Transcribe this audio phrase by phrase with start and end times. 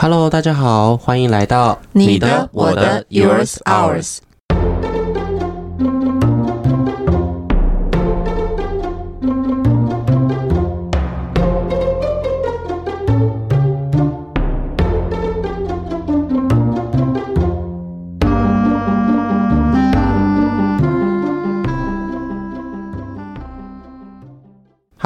[0.00, 4.18] Hello，大家好，欢迎来到你的、我的、Yours、Ours。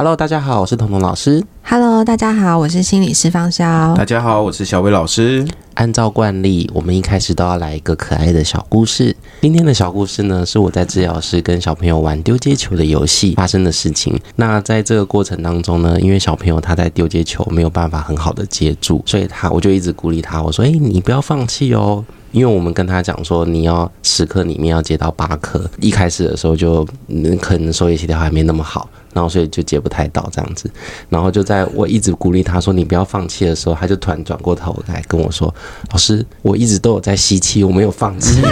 [0.02, 1.40] Hello，大家好，我是彤彤老师。
[1.62, 3.94] Hello，大家好，我是心理师方潇。
[3.94, 5.46] 大家好，我是小薇老师。
[5.74, 9.14] 按照惯例，我们一开始都要来一个可爱的小故事。
[9.42, 14.20] 今天的小故事呢，是我在治疗室跟小朋友玩丢接球的游戏发生的事情。
[14.34, 25.70] 那在这个过程当中呢，因为小朋友他在丢接球没有办法很好的接住，所以他我就一直鼓励他，我说：“诶，你不要放弃哦。”因为我们跟他讲说，你要十颗里面要接到八颗。
[25.78, 30.70] 一开始的时候就嗯，可能手眼协调还没那么好，然后所以就接不太到这样子。
[31.08, 35.54] 然后就在我一直鼓励他说你不要放弃的时候，他就突然转过头来跟我说
[35.92, 38.40] ：“老师，我一直都有在吸气，我没有放弃。”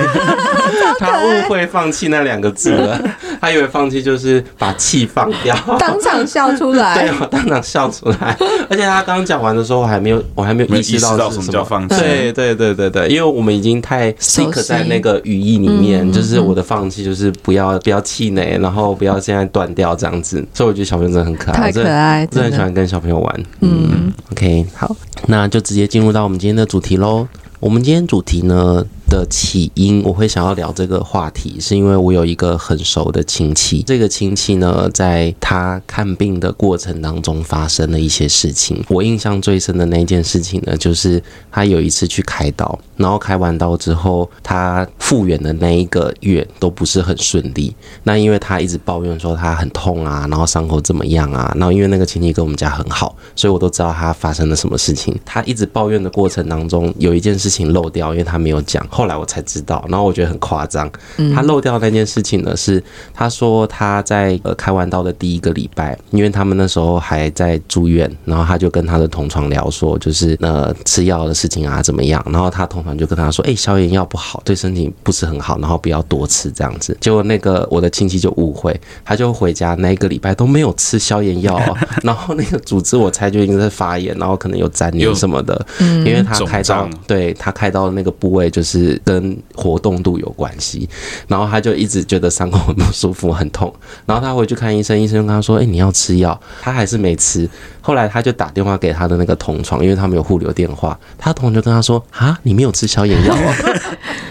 [0.99, 3.01] 他误会放弃那两个字了，
[3.41, 6.99] 他以为放弃就是把气放掉，当场笑出来。
[6.99, 8.37] 对，我当场笑出来。
[8.69, 11.97] 而且他刚讲完的时候，我还没有，我还没有意识到是什么叫放弃。
[11.97, 20.45] 对对对对对，因为我们已经太 stick 在那个语义里面，就是我的放弃就是不要不要气馁，然后不要现在断掉这样子。
[20.53, 23.43] 所以我觉得小朋友真的很可爱，太可爱，真的很喜欢跟小朋友玩。
[23.61, 24.95] 嗯，OK，好，
[25.27, 27.27] 那就直接进入到我们今天的主题喽。
[27.59, 33.83] 我们今天主题呢的起因，我会想要聊这个话题，是因为我有一个很熟的亲戚。
[33.83, 38.83] 这个亲戚呢，在他看病的过程当中发生了一些事情。
[38.89, 47.75] 我印象最深的那件事情呢，就是他有一次去开刀，然后开完刀之后，他复原的那一个月都不是很顺利。
[48.05, 55.19] 那因为他一直抱怨说他很痛啊，然后伤口怎么样啊，然后因为那个亲戚跟我们家很好，所以我都知道他发生了什么事情。
[55.25, 58.87] 他一直抱怨的过程当中，有一件事情漏掉，因为他没有讲。
[59.01, 60.91] 后来我才知道，然后我觉得很夸张。
[61.35, 62.85] 他漏掉那件事情呢，是
[63.15, 72.23] 他说他在呃开完刀的第一个礼拜，因为他们那时候还在住院，然后他就跟他的同床聊说，就是呃吃药的事情啊怎么样。
[72.31, 76.95] 然后他同床就跟他说，哎，消炎药不好，对身体不是很好，然后不要多吃这样子。
[77.01, 81.59] 结果那个我的亲戚就误会，他就回家那一个礼拜都没有吃消炎药，
[82.05, 90.89] 然后那个组织我猜就应该是发炎，然后可能有粘连什么的，因为他开刀，对他开刀的那个部位就是跟活动度有关系，
[91.29, 93.73] 然后他就一直觉得伤口很不舒服、很痛，
[94.07, 97.49] 然后他回去看医生，医生跟他说：“哎，你要吃药。”他还是没吃。
[97.81, 103.57] 后来他就打电话给他的那个同床，因为他们有互留电话，他同床就跟他说：“啊，你没有吃消炎药啊？”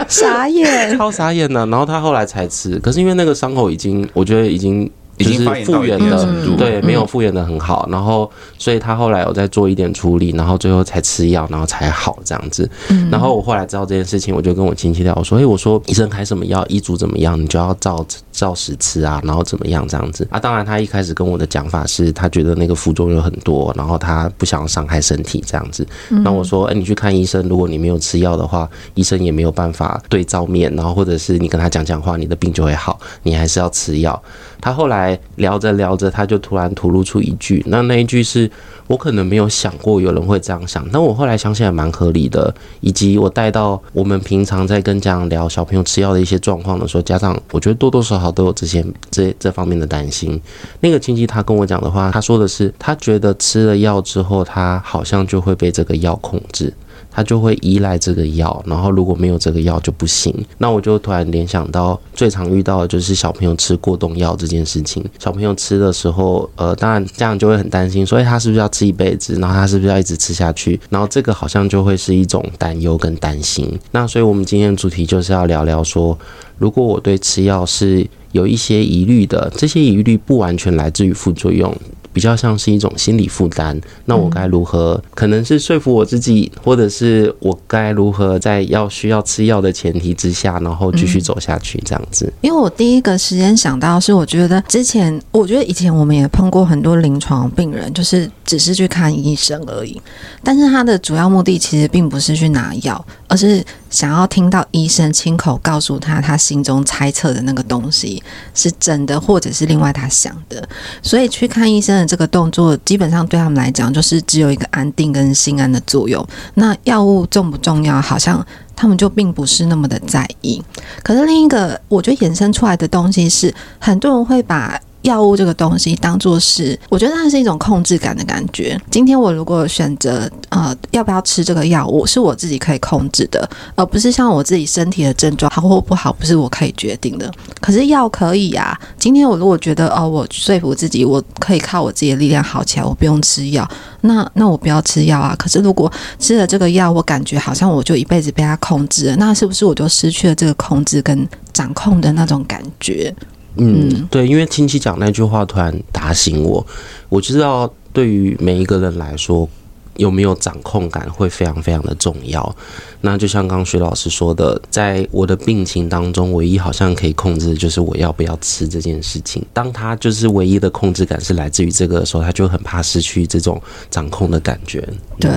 [0.08, 1.66] 傻眼，超傻眼的。
[1.68, 4.90] 然后他后来才吃，可是因为那个伤口已经，我觉得已经。
[5.26, 12.70] 就是复原的，对，没有复原的很好，然后所以他后来有再做一点处理，然后最后才吃药，然后才好这样子。
[13.12, 25.86] 然后我后来知道这件事情，我就跟我亲戚聊，我说：“哎，我说医生开什么药，医嘱怎么样，你就要照照实吃啊，然后怎么样这样子啊？”当然，他一开始跟我的讲法是他觉得那个副作用很多，然后他不想要伤害身体这样子。
[26.10, 34.22] 那我说：“哎，你去看医生，如果你没有吃药的话，医生也没有办法对照面，然后或者是你跟他讲讲话，你的病就会好，你还是要吃药。”
[34.62, 38.50] 他后来聊着聊着，他就突然吐露出一句，那那一句是
[38.88, 42.54] 我可能没有想过有人会这样想，但我后来想起来蛮合理的。
[42.82, 50.40] 以及我带到我们平常在跟家长聊小朋友吃药的一些状况的时候，家长我觉得多多少少都有这些这这方面的担心。
[50.80, 56.74] 那个亲戚他跟我讲的话，他说的是他觉得吃了药之后，他好像就会被这个药控制。
[57.12, 60.34] 他就会依赖这个药，然后如果没有这个药就不行。
[60.58, 65.04] 那我就突然联想到，最常遇到的就是小朋友吃过动药这件事情。
[65.18, 69.34] 小朋友吃的时候，呃，当然家长就会很担心，所以他是不是要吃一辈子？
[69.40, 70.80] 然后他是不是要一直吃下去？
[70.90, 73.68] 然后这个好像就会是一种担忧跟担心。
[73.92, 76.18] 那所以我们今天的主题就是要聊聊说，
[76.58, 81.76] 如果我对吃药是有一些疑虑的，这些疑虑不完全来自于副作用。
[82.20, 85.02] 比较像是一种心理负担，那我该如何？
[85.16, 92.30] 可能是说服我自己，或者是我该如何在要需要吃药的前提之下，然后继续走下去这样子。
[92.42, 100.02] 因为我第一个时间想到是，我觉得之前，我觉得以前我们也碰过很多临床病人，就是只是去看医生而已，
[100.44, 108.22] 但是他的主要目的其实并不是去拿药，而是想要听到医生亲口告诉他他心中猜测的那个东西
[108.54, 110.68] 是真的，或者是另外他想的，
[111.02, 112.10] 所以去看医生的。
[112.10, 116.28] 这个动作基本上对他们来讲，就是只有一个安定跟心安的作用。
[116.56, 118.44] 那药物重不重要，好像
[118.76, 120.60] 他们就并不是那么的在意。
[121.04, 128.80] 可是另一个，我觉得衍生出来的东西是，很多人会把药物这个东西当做是，我觉得它是一种控制感的感觉。
[128.92, 137.32] 今天我如果选择呃要不要吃这个药物，是我自己可以控制的，而不是像我自己身体的症状好或不好，不是我可以决定的。
[137.62, 138.78] 可是药可以啊。
[138.98, 143.68] 今天我如果觉得哦，我说服自己我可以靠我自己的力量好起来，我不用吃药，
[144.02, 145.34] 那那我不要吃药啊。
[145.40, 153.16] 可是如果吃了这个药，我感觉好像我就一辈子被它控制了，那是不是我就失去了这个控制跟掌控的那种感觉？
[153.56, 156.66] 嗯，对，因为亲戚讲那句话突然打醒我，
[157.10, 159.48] 我知道对于每一个人来说，
[159.96, 162.56] 有没有掌控感会非常非常的重要。
[163.02, 169.46] 那就像刚刚薛老师说的，在我的病情当中，唯一好像可以控制的就是我要不要吃这件事情。
[169.54, 174.88] 当他就是唯一的控制感是来自于这个的时候，他就很怕失去这种掌控的感觉。
[175.20, 175.32] 对，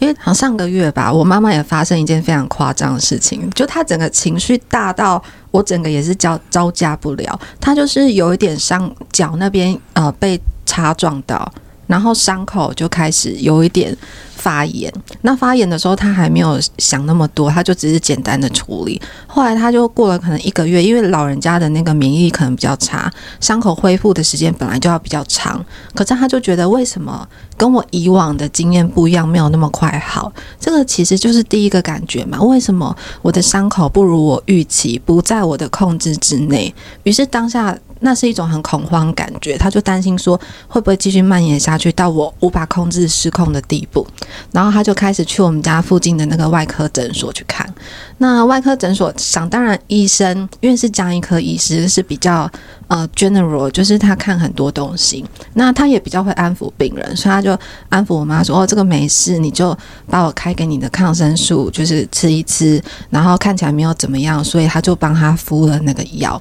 [0.00, 5.22] 因为好像上个月吧，我妈妈也发生一件非常夸张的事情，就她整个情绪大到
[5.54, 7.40] 我整个也是招招架不了。
[7.60, 11.48] 他就是有一点伤脚那边呃被擦撞到。
[11.86, 13.96] 然后伤口就开始有一点
[14.36, 14.92] 发炎，
[15.22, 19.00] 那发炎的时候他还没有想那么多，他就只是简单的处理。
[19.26, 23.10] 后来他就过了可能一个月，因为老人家的那个免疫力可能比较差，
[23.40, 25.64] 伤口恢复的时间本来就要比较长。
[25.94, 27.26] 可是他就觉得为什么
[27.56, 30.32] 跟我以往的经验不一样，没有那么快好？
[30.60, 32.40] 这个其实就是第一个感觉嘛。
[32.42, 36.74] 为什么我的伤口不如我预期，不在我的控制之内？
[37.04, 37.76] 于是当下。
[38.04, 44.06] 那是一种很恐慌感觉，他就担心说会不会继续蔓延下去到我无法控制失控的地步，
[44.52, 47.73] 然后他就开始去我们家附近的那个外科诊所去看。
[48.18, 52.50] 那外科诊所想当然医生因为是家医科医师是比较。
[52.86, 57.58] 呃，general 就是他看很多东西，那他也比较会安抚病人，所以他就
[57.88, 59.76] 安抚我妈说：“哦，这个没事，你就
[60.06, 66.40] 把我开给你的抗生素，就是吃一吃，然后看起来没有怎么样，所以他就帮他敷了那个药。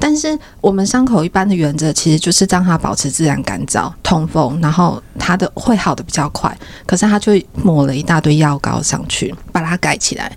[0.00, 6.56] 但是我们伤口一般的原则其实就是让它保持自然干燥、通风，然后它的会好的比较快。
[6.86, 10.34] 可是他就抹了一大堆药膏上去，把它盖起来。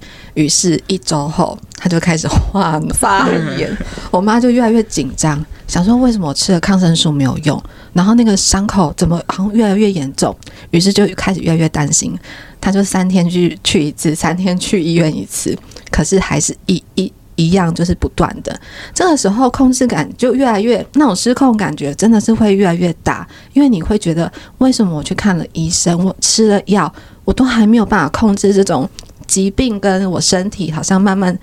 [0.49, 1.57] 是，一周后。
[1.77, 3.77] 他就开始发发炎，
[4.09, 7.61] 我妈就越来越紧张，想说为什么我吃了抗生素没有用，
[7.93, 10.35] 然后那个伤口怎么好像越来越严重，
[10.71, 12.17] 于是就开始越来越担心。
[12.59, 15.55] 他就三天去去一次，三天去医院一次，
[15.91, 18.59] 可是还是一一一样，就是不断的。
[18.91, 26.91] 这个时候控制感就越来越那种失控感觉，真的是会越来越大，因为你会觉得为什么我去看了医生，我吃了药，
[27.25, 28.89] 我都还没有办法控制这种
[29.27, 31.37] 疾病，跟我身体好像慢慢。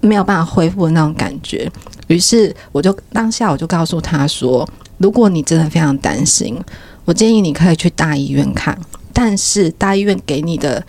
[0.00, 1.68] 没有办法恢复的那种感觉，
[2.06, 4.64] 于是我就当下我就告诉他说
[4.98, 6.56] ：“如果你真的非常担心，
[7.04, 8.78] 我建议你可以去大医院看，
[9.12, 10.80] 但是大医院给你的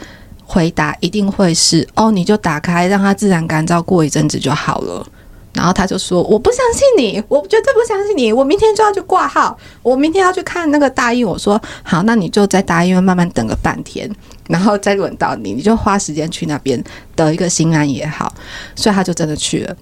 [0.45, 5.03] 回答一定会是‘哦，你就打开，让它自然干燥，过一阵子就好了’。”
[5.53, 14.09] 然后他就说：“我不相信你，我绝对不相信你，我明天就要去挂号，我明天要去看那个大医院。”我说：“好，那你就在大医院慢慢等个半天。”
[14.50, 16.83] 然后再轮到你，你就花时间去那边
[17.15, 18.33] 得一个心安也好。
[18.75, 19.75] 所以他就真的去了，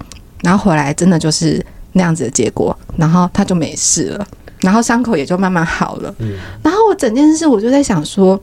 [0.43, 4.27] 然后回来真的就是那样子的结果，然后他就没事了，
[4.59, 6.13] 然后伤口也就慢慢好了。
[6.19, 8.39] 嗯，然后我整件事我就在想说，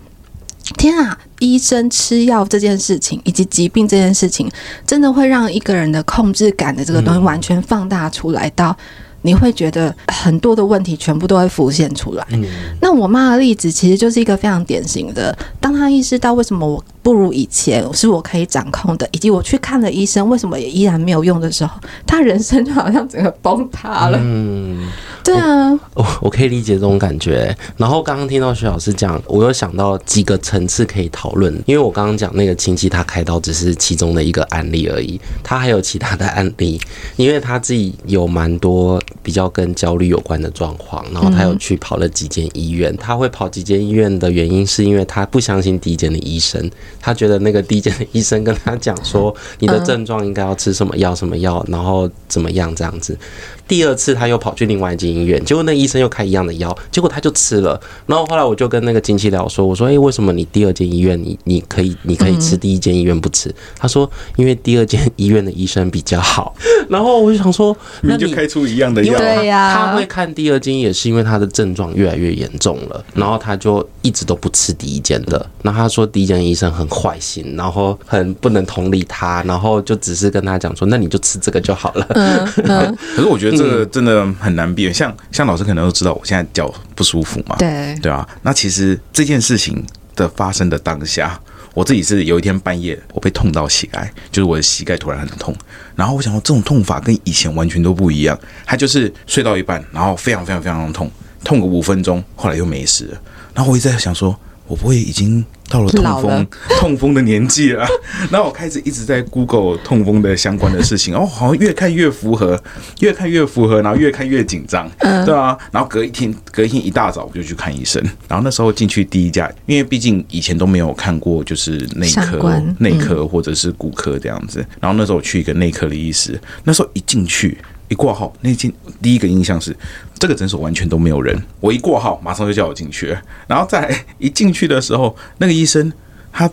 [0.76, 4.50] 天啊，医生吃药这件事情以及疾病这件事情，
[4.86, 8.76] 真的会让一个人的控制感的这个东西完全放大出来到。
[9.22, 12.24] 你会觉得很多的问题全部都会浮现出来。
[12.30, 12.44] 嗯，
[12.80, 24.18] 那我妈的例子其实就是一个非常典型的，当她意识到为什么我不如以前是我可以掌控的，以及我去看了医生为什么也依然没有用的时候，他人生就好像整个崩塌了。
[24.20, 24.88] 嗯。
[25.24, 27.54] 对啊，我我可以理解这种感觉。
[27.76, 31.52] 然后刚刚听到徐老师讲，我又想到几个层次可以讨论。
[31.66, 36.80] 因为我刚刚讲那个亲戚他开刀只是其中的一个案例而已，他还有其他的案例，
[37.16, 42.96] 因为他自己有蛮多比较跟焦虑有关的状况，然后他有去跑了几间医院。
[42.96, 46.70] 他会跑几间医院的原因是因为他不相信第一间的医生，
[47.00, 53.18] 他觉得那个第一间的医生跟他讲说，你的症状应该要吃什么药什么药，然后怎么样这样子。
[53.68, 57.78] 第二次他又跑去另外一间医院，结果那医生又开一样的药，结果他就吃了。
[58.06, 66.54] 然后后来我就跟那个亲戚聊说，我说：“哎、欸，为什么你第二间医院你你可以你可以吃，第一间医院不吃？”他说：“因为第二间医院的医生比较好。”
[66.88, 69.18] 然后我就想说，那你就开出一样的药。
[69.18, 75.44] 对呀，他会看第二间也是因为他的症状越来越严重了，然后他就一直都不吃第一间的。
[75.60, 82.06] 然后他说第一间医生很坏心，然后很不能同理他，然后就只是跟他讲说：“那你就吃这个就好了。
[82.10, 83.57] 嗯”嗯， 可是我觉得。
[83.58, 88.26] 这个真的很难避免，像像老师可能都知道，我现在脚不舒服嘛，对对啊。
[88.42, 89.84] 那其实这件事情
[90.14, 91.38] 的发生的当下，
[91.74, 95.54] 我自己是有一天半夜，我被痛到膝盖，就是我的膝盖突然很痛，
[95.94, 101.10] 然后我想说这种痛法跟以前完全都不一样，它就是睡到一半，然后非常非常非常痛，
[101.44, 103.20] 痛个五分钟，后来又没事了，
[103.54, 104.38] 然后我一直在想说。
[104.68, 106.46] 我不会已经到了痛风了。
[106.78, 107.84] 痛风的年纪了，
[108.30, 112.62] 然后我开始一直在 Google 痛风的相关的事情，哦，好像越看越符合，
[113.00, 127.56] 越看越符合，然后越看越紧张，对啊，然后隔一天，隔一天一大早我就去看医生，然后那时候进去第一家，因为毕竟以前都没有看过，就是内科、内科或者是骨科这样子，然后那时候我去一个内科的医师，那时候一进去。
[127.88, 129.76] 一挂号，那间第一个印象是
[130.18, 131.40] 这个诊所完全都没有人。
[131.60, 133.16] 我一挂号，马上就叫我进去。
[133.46, 135.92] 然后再一进去的时候，那个医生
[136.32, 136.50] 他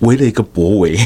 [0.00, 0.98] 围了一个脖围，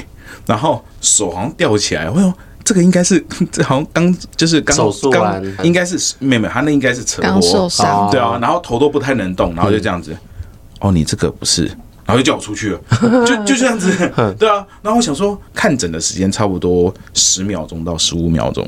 [0.47, 2.09] 然后手好像吊起来。
[2.09, 2.33] 我说
[2.65, 8.39] 这个应该是 这好像刚就是刚手术完，应该是没有没有，他那应该是车祸受伤，对啊。
[8.41, 10.17] 然后头都不太能动，然后就这样子。
[10.81, 11.71] 哦，你这个不是。
[12.12, 12.81] 然后就叫我出去了，
[13.26, 13.90] 就就这样子
[14.38, 14.66] 对啊。
[14.83, 18.66] 然后我想说，看诊的时间差不多十秒钟到十五秒钟，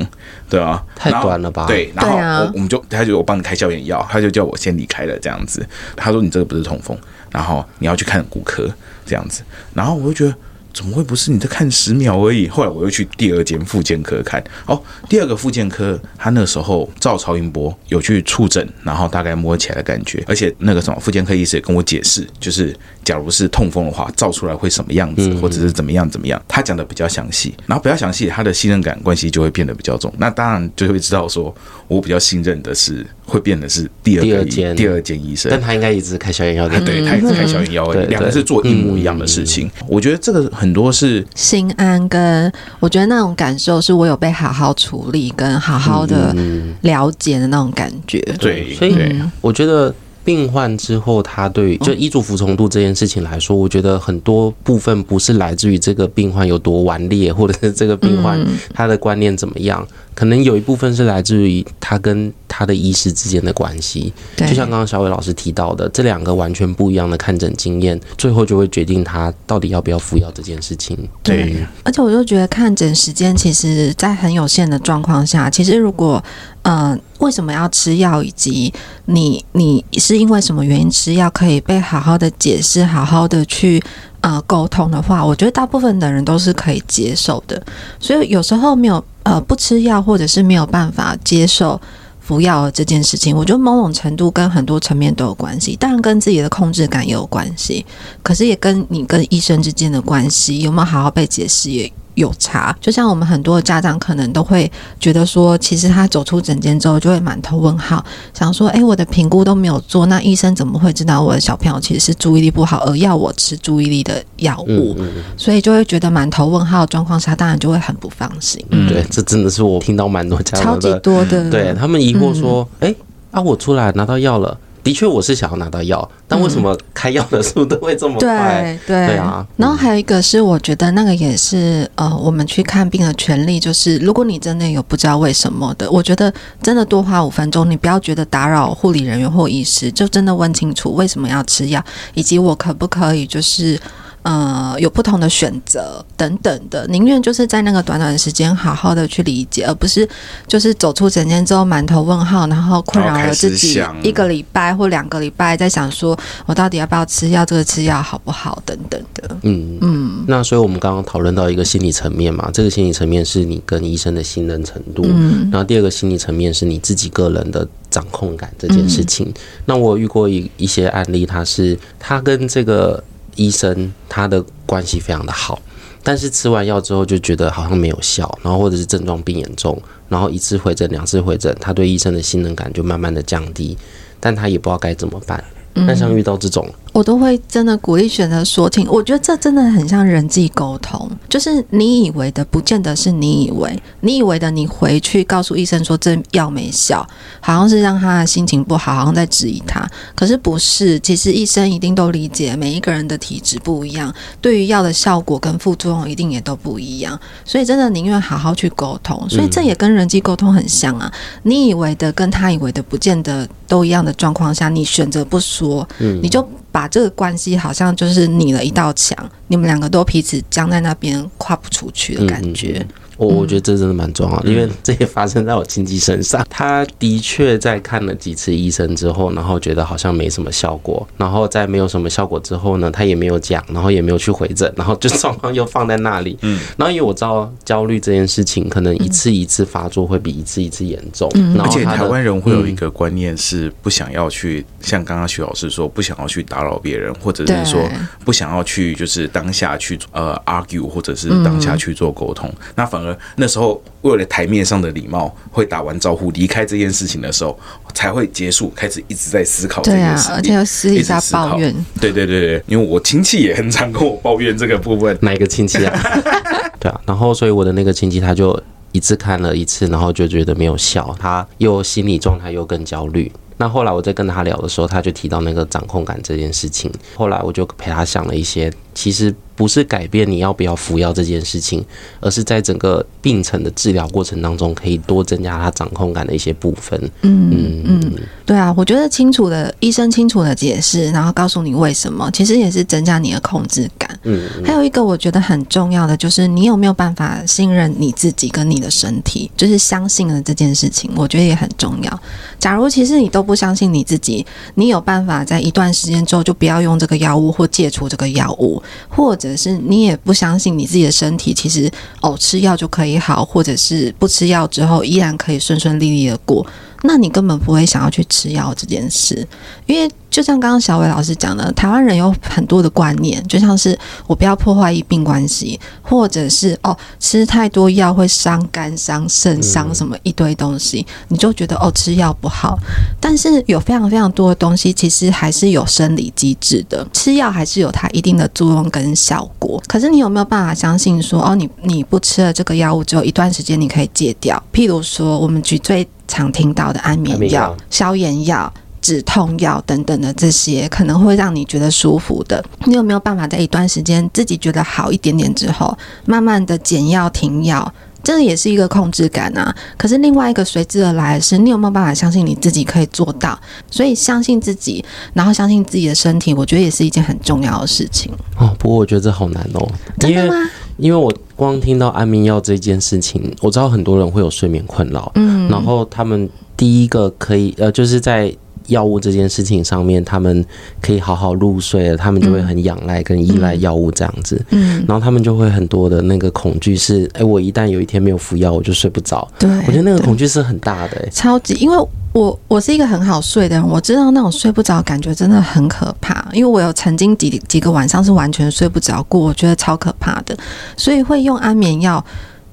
[0.49, 1.67] 对啊，太短了吧？
[1.67, 5.67] 对，然后我我们就他就我帮你开消炎药，他就叫我先离开了这样子。
[5.95, 6.97] 他说你这个不是痛风，
[7.31, 8.69] 然后你要去看骨科
[9.05, 9.43] 这样子。
[9.75, 10.35] 然后我就觉得。
[10.75, 11.31] 怎么会不是？
[11.31, 12.49] 你在看十秒而已。
[12.49, 14.43] 后来我又去第二间复健科看。
[14.67, 26.43] 哦，第二个复健科，他那时候照超音波有去触诊，然后大概摸起来的感觉，而且那个什么复健科医师也跟我解释，就是假如是痛风的话，照出来会什么样子，或者是怎么样怎么样。
[26.49, 30.13] 他讲的比较详细，然后比较详细，他的信任感关系就会变得比较重。
[30.19, 31.55] 那当然就会知道说，
[31.87, 39.71] 我比较信任的是会变的是第二个间第二间医生，但他应该一直开消炎药，对，他一直开消炎药，两个是做一模一样的事情。
[39.89, 40.75] 我觉得这个很。
[40.75, 46.35] 多是心安，跟我觉得那种感受是我有被好好处理，跟好好的
[46.81, 48.19] 了解的那种感觉。
[48.27, 48.97] 嗯、对，所以
[49.41, 59.87] 我觉得病患之后，他对就医嘱服从度这件事情来说，我觉得很多部分不是来自于这个病患有多顽劣，或者是这个病患他的观念怎么样。
[60.15, 70.97] 可能有一部分是来自于他跟他的医师之间的关系，就像刚刚小伟老师提到的，这两个完全不一样的看诊经验，最后就会决定他到底要不要服药这件事情。
[71.23, 76.23] 对，而且我就觉得看诊时间其实，在很有限的状况下，其实如果
[76.63, 78.73] 呃为什么要吃药，以及
[79.07, 83.83] 你你是因为什么原因吃药，可以被好好的解释，好好的去。
[84.25, 87.63] 呃，沟通的话，我觉得大部分的人都是可以接受的。
[88.01, 91.79] 所以有时候没有呃不吃药，或者是没有办法接受
[92.21, 95.77] 服药这件事情，我觉得某种程度跟很多层面都有关系。
[95.77, 97.85] 当然跟自己的控制感也有关系，
[98.23, 114.95] 可是也跟你跟医生之间的关系有没有好好被解释也有差，就像我们很多家长可能都会觉得说，其实他走出诊间之后就会满头问号，想说，哎，我的评估都没有做，那医生怎么会知道我的小朋友其实是注意力不好，而要我吃注意力的药物？
[114.99, 118.65] 嗯嗯、所以就会觉得满头问号的状况下，当然就会很不放心。
[118.71, 122.97] 嗯，对，这真的是我听到蛮多家长超级多的，对他们疑惑说，哎、嗯，
[123.33, 124.57] 啊，我出来拿到药了。
[124.85, 128.79] 的确，我是想要拿到药，但为什么开药的速度会这么快？
[128.87, 129.45] 对对，对啊。
[129.57, 143.81] 然后还有一个是，我觉得那个也是呃，我们去看病的权利，就是如果你真的有不知道为什么的，我觉得真的多花五分钟，你不要觉得打扰护理人员或医师，就真的问清楚为什么要吃药，以及我可不可以就是。
[144.25, 150.09] 呃，有不同的选择等等的，宁愿就是在那个短短的时间好好的去理解，而不是
[150.49, 159.37] 就是走出诊间之后满头问号，然后困扰了自己一个礼拜或两个礼拜，在想说我到底要不要吃药，这个吃药好不好等等的。
[159.43, 160.25] 嗯嗯。
[160.27, 169.27] 那所以我们刚刚讨论到一个心理层面嘛，这个心理层面是你跟医生的信任程度，嗯，然后第二个心理层面是你自己个人的掌控感这件事情。
[169.27, 169.35] 嗯，
[169.67, 173.05] 那我遇过一一些案例，他是他跟这个。
[173.37, 175.61] 医生他的关系非常的好，
[176.03, 183.77] 但是吃完药之后就觉得好像没有效，然后或者是症状变严重，然后一次回诊、两次回诊，他对医生的信任感就慢慢的降低，
[184.21, 185.43] 但他也不知道该怎么办。
[185.75, 186.69] 那像遇到这种。
[186.95, 197.05] 我都会真的鼓励选择说听，我觉得这真的很像人际沟通，就是你以为的，不见得是你以为，你以为的，你回去告诉医生说这药没效，
[197.41, 199.85] 好像是让他的心情不好，好像在质疑他，
[200.15, 216.49] 可是不是，其实医生一定都理解每一个人的体质不一样，对于药的效果跟副作用一定也都不一样，所以真的宁愿好好去沟通，所以这也跟人际沟通很像啊，你以为的跟他以为的不见得都一样的状况下，你选择不说，你就。
[216.75, 219.17] 把这个关系好像就是拟了一道墙，
[219.47, 222.85] 你们两个都彼此僵在那边跨不出去的感觉。
[223.17, 226.45] 我我觉得这真的蛮重要的，因为这也发生在我亲戚身上。
[226.51, 236.39] 他的确在看了几次医生之后，然后觉得好像没什么效果，然后在没有什么效果之后呢，他也没有讲，然后也没有去回诊，然后就状况又放在那里。
[236.43, 241.29] 嗯，然后因为我知道焦虑这件事情，可能一次一次发作会比一次一次严重。
[241.35, 247.83] 嗯，而且台湾人会有一个观念是不想要去，像刚刚徐老师说，不想要去打扰别人，或者是说
[248.25, 253.04] 不想要去就是当下去呃 argue，或者是当下去做沟通，那反而
[253.37, 253.83] 那时候。
[254.05, 257.59] 为了台面上的礼貌，会打完招呼离开这件事情的时候
[257.95, 261.75] 才会结束，开始一直在思考这件事情，对啊，而且要私底下抱怨。
[261.99, 265.17] 对对对对，因为我亲戚也很常跟我抱怨这个部分。
[265.23, 266.01] 哪一个亲戚啊？
[266.79, 273.33] 对啊，然后所以我的那个亲戚他就一次看了一次，然后就觉得没有效，他又心理状态又更焦虑。
[273.57, 276.93] 那后来我在跟他聊的时候，他就提到那个掌控感这件事情。
[277.17, 279.35] 后来我就陪他想了一些，其实。
[279.57, 281.81] 不是改变你要不要服药这件事情，
[282.19, 287.01] 而是在整个病程的治疗过程当中，可以多增加他掌控感的一些部分。
[287.23, 288.13] 嗯嗯嗯，
[288.45, 294.19] 对啊，我觉得清楚的医生清楚的解释，然后告诉你为什么，其实也是增加你的控制感。
[294.25, 302.21] 嗯，还有一个我觉得很重要的就是你有没有办法信任你自己跟你的身体，就是相信了这件事情，我觉得也很重要。
[302.59, 316.67] 假如其实你都不相信你自己，你有办法在一段时间之后就不要用这个药物或戒除这个药物，或者是你也不相信你自己的身体，其实哦吃药就可以好，或者是不吃药之后依然可以顺顺利利的过。
[317.07, 319.47] 那你根本不会想要去吃药这件事，
[319.85, 332.79] 因为就像刚刚小伟老师讲的，台湾人有很多的观念，就像是我不要破坏医病关系，或者是哦吃太多药会伤肝、伤肾、伤什么一堆东西，你就觉得哦吃药不好。
[333.21, 339.81] 但是有非常非常多的东西，其实还是有生理机制的，吃药还是有它一定的作用跟效果。
[339.87, 344.61] 可是你有没有办法相信说哦你你不吃了这个药物之后，一段时间你可以戒掉？
[344.73, 352.65] 譬如说，我们举最常听到的安眠药、消炎药、止痛药等等的这些，可能会让你觉得舒服的。
[352.87, 357.93] 你有没有办法在一段时间自己觉得好一点点之后，慢慢的减药停药？
[358.25, 359.73] 这个也是一个控制感啊。
[359.97, 363.57] 可是另外一个随之而来的是，你有没有办法相信你自己可以做到？
[363.91, 365.05] 所以相信自己，
[365.35, 368.33] 然后相信自己的身体，我觉得也是一件很重要的事情。
[368.59, 369.89] 哦，不过我觉得这好难哦。
[370.19, 370.55] 真的吗？
[370.97, 376.49] 因为我光听到安眠药这件事情，我知道很多人会有睡眠困扰，嗯，然后他们。
[376.77, 378.53] 第一个可以呃，就是在
[378.89, 380.65] 药物这件事情上面，他们
[381.01, 389.47] 可以好好入睡了，他们就会很仰赖跟依赖药物这样子，嗯，然后他们就会很多的那个恐惧是，哎，我一旦有一天没有服药，我就睡不着。
[389.59, 391.97] 对，我觉得那个恐惧是很大的，欸，超级，因为
[392.33, 400.57] 我我是一个很好睡的人，我知道那种睡不着感觉真的很可怕，因为我有曾经几几个晚上是完全睡不着过，我觉得超可怕的，
[400.97, 402.25] 所以会用安眠药，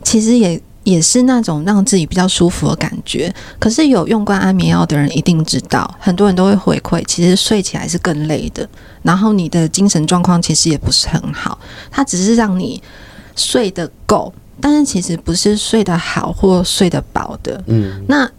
[0.03, 0.61] 其实也。
[0.83, 8.67] 也是那种让自己比较舒服的感觉，可是有用过安眠药的人一定知道，很多人都会回馈，其实睡起来是更累的，
[9.03, 11.57] 然后你的精神状况其实也不是很好，
[11.89, 12.81] 它只是让你
[13.35, 17.63] 睡得够，但是其实不是睡得好或睡得饱的。
[17.67, 18.29] 嗯，那。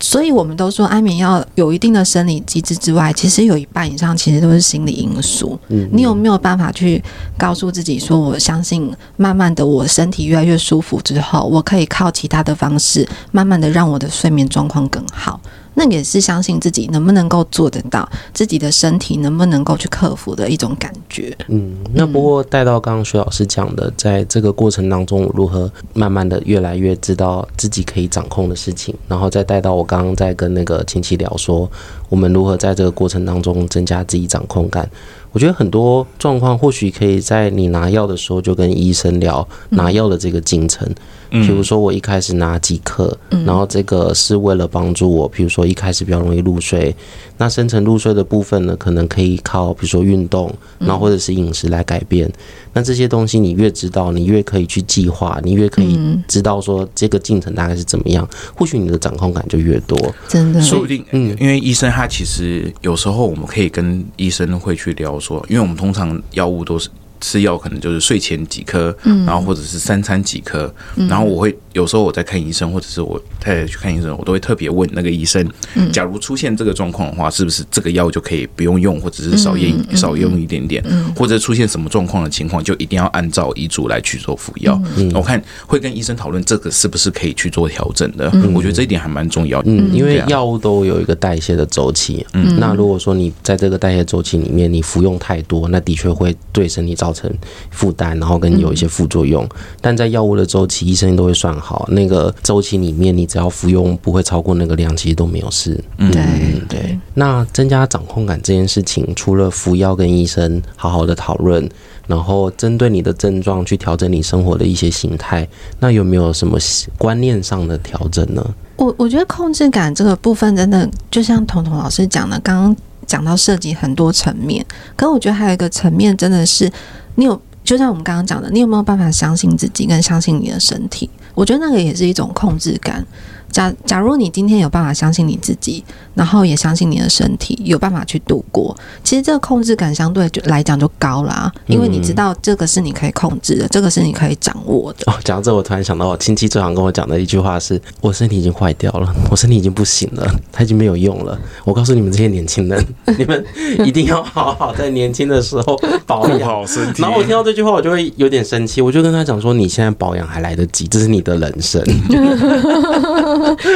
[0.00, 5.58] 所以，我们都说安眠药有一定的生理机制之外，其实有一半以上其实都是心理因素。
[5.68, 7.02] 嗯，你有没有办法去
[7.36, 15.38] 告诉自己说，我相信，慢慢的，我身体越来越舒服之后，我可以靠其他的方式，慢慢的让我的睡眠状况更好。
[15.74, 21.36] 那也是相信自己能不能够做得到，自己的身体能不能够去克服的一种感觉。
[21.48, 31.70] 嗯，那不过带到刚刚徐老师讲的，在这个过程当中，如何慢慢的越来越知道自己可以掌控的事情，然后再带到我刚刚在跟那个亲戚聊说，
[32.08, 34.88] 我们如何在这个过程当中增加自己掌控感。
[35.32, 40.88] 我觉得很多状况或许可以在你拿药的时候就跟医生聊拿药的这个进程。
[41.30, 43.16] 比如说我一开始拿几颗，
[43.46, 46.92] 然后这个是为了帮助我，比如说一开始比较容易入睡。
[47.36, 52.28] 那深层入睡的部分呢，可能可以靠比如说运动，然后或者是饮食来改变。
[52.72, 59.96] 那这些东西你越知道，你越可以去计划，你越可以知道说这个进程大概是怎么样，或许你的掌控感就越多。
[60.26, 66.88] 真的，说不定，嗯，因为医生他其实有时候我们可以跟医生会去聊说，因为我们通常药物都是。
[67.22, 70.74] 吃药可能就是睡前几颗，然后或者是三餐几颗，
[71.06, 75.46] 然后我会有时候我在看医生，或者是我太太去看医生，我都会特别问那个医生，
[75.92, 80.82] 假如出现这个状况的话，是不是这个药就可以不用用，或者是少用少用一点点，
[81.14, 84.80] 或者出现什么状况的情况，就一定要按照医嘱来去做服药。
[85.14, 89.62] 我看会跟医生讨论这个是不是可以去做调整的，我觉得这一点还蛮重要。
[89.66, 97.10] 嗯，因为药物都有一个代谢的周期，嗯，那如果说你在这个代谢周期里面你服用太多，那的确会对身体造成。
[97.10, 97.28] 造成
[97.70, 99.44] 负担，然后跟有一些副作用，
[99.80, 105.78] 但在药物的周期，医生都会算好，那个周期里面你只要服用不会超过那个量，其实都没有事。
[105.98, 106.22] 嗯，对
[106.68, 106.98] 对。
[107.14, 111.68] 那增加掌控感这件事情，除了服药跟医生好好的讨论，
[112.06, 115.46] 然后针对你的症状去调整你生活的一些形态，
[115.78, 116.58] 那有没有什么
[116.96, 118.44] 观念上的调整呢？
[118.76, 124.64] 我我觉得控制感这个部分真的就像彤彤老师讲的，刚刚讲到涉及很多层面，
[124.96, 126.70] 可我觉得还有一个层面真的是
[127.16, 131.10] 你有，就像我们刚刚讲的，你有没有办法相信自己跟相信你的身体？
[131.40, 133.02] 我觉得那个也是一种控制感。
[133.50, 135.82] 假假如你今天有办法相信你自己，
[136.20, 145.10] 然后也相信你的身体有办法去度过，其实这个控制感相对就来讲就高啦，因为你知道这个是你可以控制的，这个是你可以掌握的。
[145.10, 151.38] 哦，讲到这，我突然想到，我亲戚最常跟我讲的一句话是：我身体已经坏掉了， 我身体已经不行了，它已经没有用了。
[151.64, 153.42] 我告诉你们这些年轻人， 你们
[153.82, 155.74] 一定要好好在年轻的时候
[156.06, 157.00] 保养好身体。
[157.00, 161.82] 然后我听到这句话，我就会有点生气，我就跟他讲说：你现在保养还来得及，这是你的人生。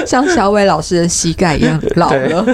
[0.06, 2.44] 像小伟老师的膝盖一样老了，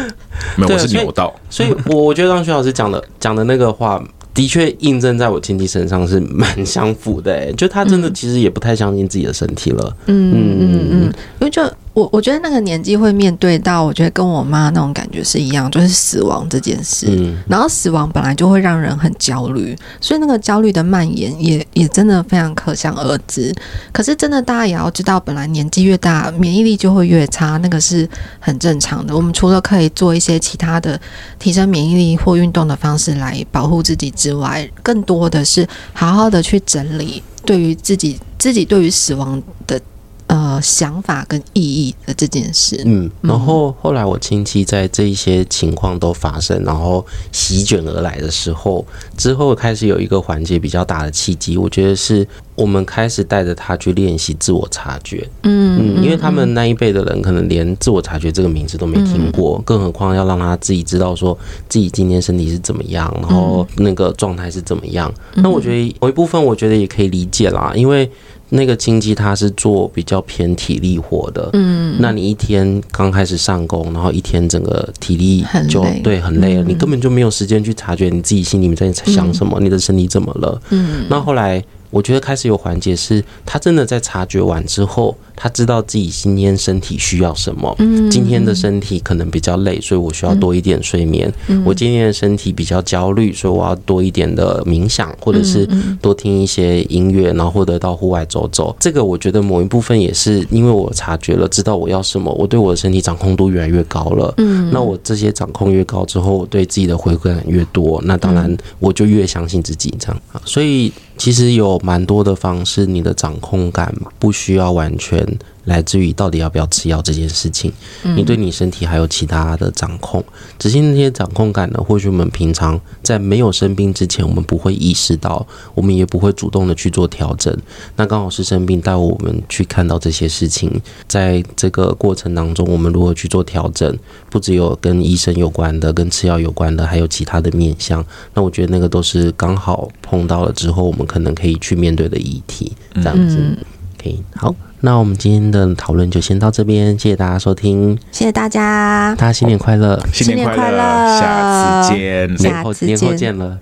[0.56, 1.34] 没有，我是扭到。
[1.48, 4.02] 所以，我我觉得刚徐老师讲的讲的那个话，
[4.34, 7.32] 的确印证在我亲戚身上是蛮相符的。
[7.32, 9.96] 哎，就他真的其实也不太相信自己的身体了。
[10.06, 11.02] 嗯嗯嗯嗯，
[11.40, 11.62] 因为就。
[11.92, 17.06] 我我觉得那个年纪会面对到，我觉得跟我妈那种感觉是一样，就是死亡这件事。
[17.10, 23.52] 嗯，然后死亡本来就会让人很焦虑，所以那个焦虑的蔓延也也真的非常可想而知。
[23.92, 29.14] 可是真的大家也要知道，本来年纪越大，免疫力就会越差，那个是很正常的。
[29.14, 30.98] 我们除了可以做一些其他的
[31.40, 39.80] 提升免疫力或运动的方式来保护自己之外，更多的是好好的去整理对于自己自己对于死亡的。
[40.30, 52.24] 呃，想法跟意义的这件事，嗯，然后后来我亲戚在这一些情况都发生，然后席卷而来的时候，之后开始有一个环节比较大的契机，我觉得是
[52.60, 61.36] 我们开始带着他去练习自我察觉，嗯嗯，因为他们那一辈的人可能连自我察觉这个名字都没听过，更何况要让他自己知道说
[61.68, 68.10] 自己今天身体是怎么样，然后那个状态是怎么样，那我觉得有一部分我觉得也可以理解啦，因为。
[68.52, 81.64] 那个亲戚他是做比较偏体力活的，嗯，那你一天刚开始上工，然后一天整个体力就对很累了，你根本就没有时间去察觉你自己心里面在想什么，你的身体怎么了，嗯，那后来。
[81.90, 87.74] 我觉得开始有环节是，他真的在察觉完之后，他知道自己今天身体需要什么。
[87.78, 91.32] 嗯，今天的身体可能比较累，所以我需要多一点睡眠。
[91.48, 95.66] 嗯，我今天的身体比较焦虑，所以我要多一点的冥想，或者是
[96.00, 98.74] 多听一些音乐，然后或者到户外走走。
[98.78, 104.32] 这个我觉得某一部分也是因为我察觉了，知道我要什么，我对我的身体掌控度越来越高了。
[104.36, 110.92] 嗯，那我这些掌控越高之后，我对自己的回馈感越多，那当然我就越相信自己这样啊，所以。
[111.20, 115.22] 其实有蛮多的方式，你的掌控感不需要完全
[115.64, 117.70] 来自于到底要不要吃药这件事情。
[118.16, 120.24] 你对你身体还有其他的掌控，
[120.58, 127.54] 只是那些掌控感呢，或许我们平常在没有生病之前，我们不会意识到，我们也不会主动的去做调整。
[127.96, 133.94] 那刚好是生病带我们去看到这些事情，在这个过程当中，我们如何去做调整，
[134.30, 138.02] 不只有跟医生有关的，跟吃药有关的，还有其他的面向。
[138.32, 141.06] 那我觉得那个都是刚好碰到了之后，我们。
[141.10, 143.36] 可能可以去面对的议题，这样子。
[143.40, 143.56] 嗯、
[143.98, 150.78] OK，好，那我们今天的讨论就先到这边，谢谢大家收听，谢谢大家，大家新年快乐，新年快乐，
[151.20, 153.58] 下次见，年后见，年后见了。